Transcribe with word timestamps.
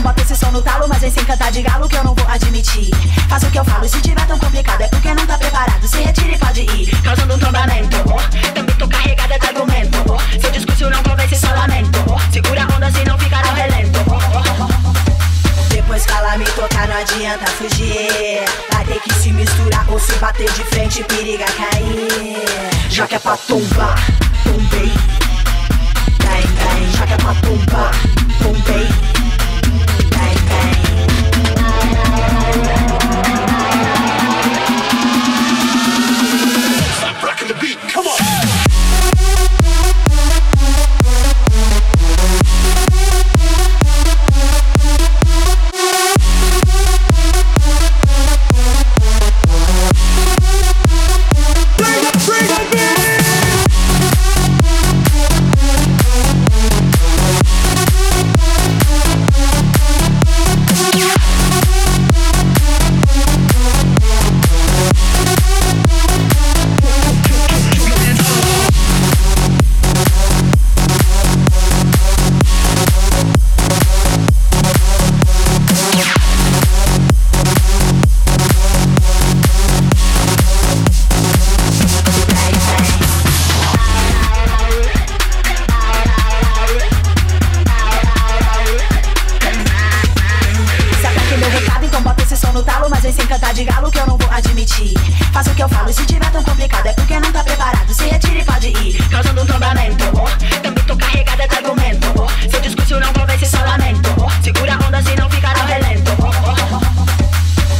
bota 0.00 0.22
esse 0.22 0.36
som 0.36 0.50
no 0.50 0.62
talo, 0.62 0.86
mas 0.88 1.00
vem 1.00 1.10
sem 1.10 1.24
cantar 1.24 1.50
de 1.52 1.62
galo 1.62 1.88
que 1.88 1.96
eu 1.96 2.04
não 2.04 2.14
vou 2.14 2.26
admitir. 2.28 2.90
Faz 3.28 3.42
o 3.42 3.50
que 3.50 3.58
eu 3.58 3.64
falo, 3.64 3.84
e 3.84 3.88
se 3.88 4.00
tiver 4.00 4.26
tão 4.26 4.38
complicado 4.38 4.80
é 4.82 4.88
porque 4.88 5.14
não 5.14 5.26
tá 5.26 5.38
preparado. 5.38 5.86
Se 5.86 5.98
retire 5.98 6.34
e 6.34 6.38
pode 6.38 6.60
ir, 6.60 7.02
causando 7.02 7.34
um 7.34 7.38
trombamento, 7.38 7.96
Também 8.54 8.74
tô 8.76 8.88
carregada 8.88 9.38
de 9.38 9.46
argumento. 9.46 9.98
Seu 10.40 10.50
discurso 10.50 10.90
não 10.90 11.02
convence, 11.02 11.36
só 11.36 11.52
lamento. 11.54 11.98
Segura 12.32 12.64
a 12.64 12.76
onda, 12.76 12.90
senão 12.90 13.18
ficará 13.18 13.52
relento. 13.52 14.00
Depois 15.68 16.06
que 16.06 16.12
ela 16.12 16.38
me 16.38 16.44
tocar, 16.44 16.88
não 16.88 16.96
adianta 16.96 17.50
fugir. 17.52 18.44
Vai 18.72 18.84
ter 18.84 19.00
que 19.00 19.14
se 19.14 19.32
misturar 19.32 19.84
ou 19.88 19.98
se 19.98 20.12
bater 20.14 20.50
de 20.52 20.64
frente, 20.64 21.04
periga 21.04 21.46
cair. 21.46 22.88
Já 22.88 23.06
que 23.06 23.16
é 23.16 23.18
pra 23.18 23.36
tombar, 23.36 23.96
tombei. 24.44 24.92
Já 26.96 27.06
que 27.06 27.12
é 27.12 27.16
pra 27.16 27.34
tombar, 27.34 27.92
tombei. 28.42 29.19
Admitir. 94.70 94.94
Faz 95.32 95.46
o 95.46 95.54
que 95.54 95.62
eu 95.62 95.68
falo, 95.68 95.90
e 95.90 95.92
se 95.92 96.04
tiver 96.06 96.30
tão 96.30 96.42
complicado 96.42 96.86
é 96.86 96.92
porque 96.92 97.18
não 97.18 97.32
tá 97.32 97.42
preparado. 97.42 97.92
Se 97.92 98.04
retire 98.04 98.40
e 98.40 98.44
pode 98.44 98.68
ir, 98.68 99.08
causando 99.08 99.42
um 99.42 99.46
tombamento. 99.46 100.04
Também 100.62 100.84
tô 100.84 100.96
carregada 100.96 101.48
de 101.48 101.54
argumento. 101.56 102.06
Seu 102.50 102.60
discurso 102.60 103.00
não 103.00 103.12
convence, 103.12 103.46
só 103.46 103.58
lamento. 103.58 104.10
Segura 104.42 104.74
a 104.74 104.86
onda, 104.86 105.02
se 105.02 105.16
não 105.16 105.28
ficar 105.30 105.56
no 105.58 105.64
relento. 105.66 106.10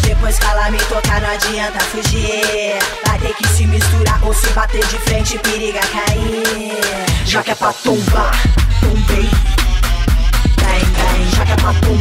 Depois 0.02 0.38
ela 0.40 0.70
me 0.70 0.78
tocar, 0.78 1.20
não 1.20 1.30
adianta 1.30 1.80
fugir. 1.86 2.78
Vai 3.06 3.18
ter 3.18 3.34
que 3.34 3.48
se 3.48 3.66
misturar 3.66 4.22
ou 4.22 4.34
se 4.34 4.48
bater 4.50 4.84
de 4.86 4.98
frente, 4.98 5.38
periga 5.38 5.80
cair. 5.80 6.74
Já 7.24 7.42
que 7.42 7.52
é 7.52 7.54
pra 7.54 7.72
tombar, 7.72 8.32
tombei. 8.80 9.30
Bem, 10.56 10.84
bem, 10.84 11.30
já 11.36 11.46
que 11.46 11.52
é 11.52 11.56
pra 11.56 11.72
tombar. 11.74 11.99